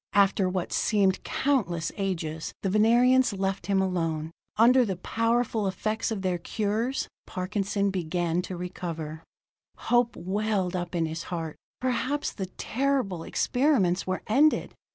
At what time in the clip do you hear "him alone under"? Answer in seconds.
3.67-4.83